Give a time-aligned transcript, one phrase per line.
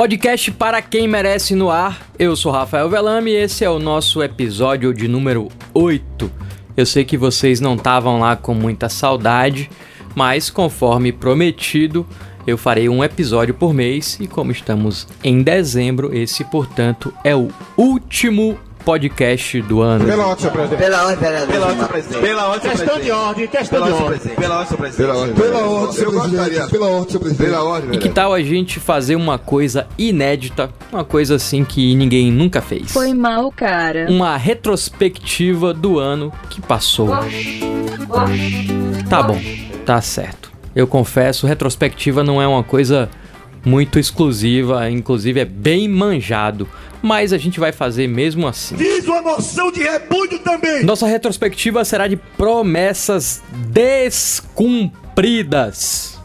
[0.00, 2.10] Podcast para quem merece no ar.
[2.18, 6.32] Eu sou Rafael Velame e esse é o nosso episódio de número 8.
[6.74, 9.68] Eu sei que vocês não estavam lá com muita saudade,
[10.14, 12.06] mas conforme prometido,
[12.46, 17.50] eu farei um episódio por mês e como estamos em dezembro, esse, portanto, é o
[17.76, 20.04] último podcast do ano.
[20.04, 20.78] Pela ordem, senhor presidente.
[20.82, 21.48] Pela ordem, vereador.
[21.48, 22.20] Pela senhor presidente.
[22.20, 23.04] Pela Questão presidente.
[23.04, 24.40] de ordem, questão Pela de ordem, presidente.
[24.40, 25.06] Pela ordem, senhor presidente.
[25.06, 25.34] Pela ordem.
[25.34, 26.38] Pela ordem, senhor Eu gostaria.
[26.40, 26.70] presidente.
[26.70, 27.50] Pela ordem, senhor presidente.
[27.50, 31.94] Pela ordem, E que tal a gente fazer uma coisa inédita, uma coisa assim que
[31.94, 32.90] ninguém nunca fez?
[32.92, 34.06] Foi mal, cara.
[34.08, 37.08] Uma retrospectiva do ano que passou.
[39.08, 39.38] Tá bom,
[39.84, 40.50] tá certo.
[40.74, 43.08] Eu confesso, retrospectiva não é uma coisa
[43.64, 46.68] muito exclusiva, inclusive é bem manjado,
[47.02, 48.76] mas a gente vai fazer mesmo assim.
[48.76, 50.84] Diz uma moção de repúdio também.
[50.84, 56.20] Nossa retrospectiva será de promessas descumpridas.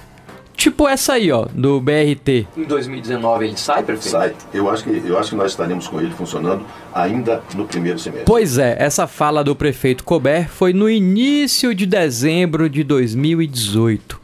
[0.55, 2.48] Tipo essa aí, ó, do BRT.
[2.57, 4.12] Em 2019 ele sai, prefeito?
[4.12, 4.34] Sai.
[4.54, 8.26] Eu acho, que, eu acho que nós estaremos com ele funcionando ainda no primeiro semestre.
[8.26, 14.15] Pois é, essa fala do prefeito Colbert foi no início de dezembro de 2018.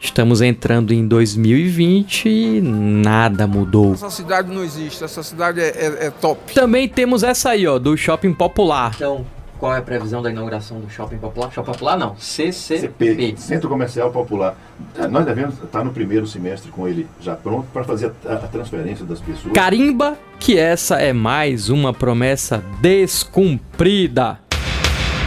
[0.00, 3.92] Estamos entrando em 2020 e nada mudou.
[3.92, 6.54] Essa cidade não existe, essa cidade é, é- é top.
[6.54, 8.92] Também temos essa aí, ó, do Shopping Popular.
[8.96, 9.26] Então,
[9.58, 11.52] qual é a previsão da inauguração do Shopping Popular?
[11.52, 14.56] Shopping Popular não, CP, Centro Comercial Popular.
[14.98, 18.36] Eh, Nós devemos estar no primeiro semestre com ele já pronto para fazer a, a
[18.48, 19.52] transferência das pessoas.
[19.52, 24.38] Carimba que essa é mais uma promessa descumprida.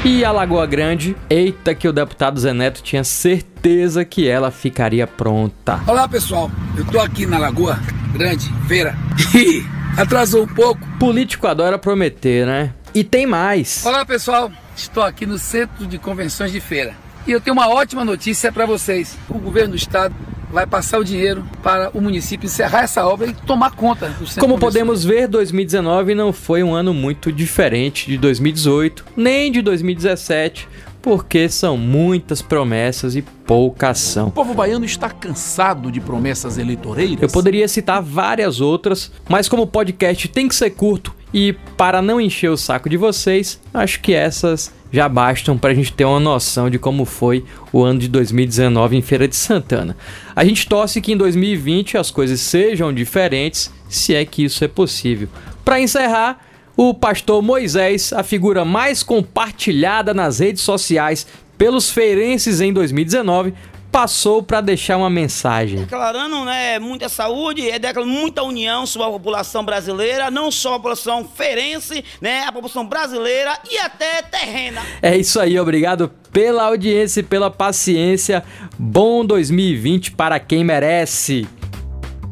[0.06, 5.08] E a Lagoa Grande, eita que o deputado Zé Neto tinha certeza que ela ficaria
[5.08, 5.80] pronta.
[5.88, 7.80] Olá pessoal, eu tô aqui na Lagoa
[8.12, 8.94] Grande, feira,
[9.34, 9.64] e
[9.98, 10.86] atrasou um pouco.
[11.00, 12.74] Político adora prometer, né?
[12.94, 13.86] E tem mais.
[13.86, 16.94] Olá pessoal, estou aqui no Centro de Convenções de Feira
[17.26, 19.18] e eu tenho uma ótima notícia para vocês.
[19.30, 20.14] O governo do estado
[20.54, 24.42] vai passar o dinheiro para o município encerrar essa obra e tomar conta do Centro
[24.42, 30.70] Como podemos ver, 2019 não foi um ano muito diferente de 2018, nem de 2017,
[31.02, 34.28] porque são muitas promessas e pouca ação.
[34.28, 37.22] O povo baiano está cansado de promessas eleitoreiras.
[37.22, 42.02] Eu poderia citar várias outras, mas como o podcast tem que ser curto e para
[42.02, 46.06] não encher o saco de vocês, acho que essas já bastam para a gente ter
[46.06, 49.98] uma noção de como foi o ano de 2019 em Feira de Santana.
[50.36, 54.68] A gente torce que em 2020 as coisas sejam diferentes, se é que isso é
[54.68, 55.28] possível.
[55.66, 56.46] Para encerrar,
[56.78, 61.26] o pastor Moisés, a figura mais compartilhada nas redes sociais
[61.58, 63.54] pelos feirenses em 2019,
[63.94, 65.78] passou para deixar uma mensagem.
[65.78, 70.78] declarando né, muita saúde, é declarando muita união sobre a população brasileira, não só a
[70.78, 74.82] população ferense, né, a população brasileira e até terrena.
[75.00, 78.44] É isso aí, obrigado pela audiência e pela paciência.
[78.80, 81.48] Bom 2020 para quem merece.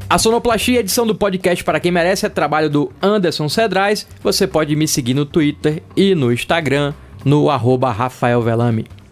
[0.09, 4.07] A sonoplastia edição do podcast para quem merece é trabalho do Anderson Cedrais.
[4.23, 6.91] Você pode me seguir no Twitter e no Instagram
[7.23, 9.00] no arroba Rafael Velame.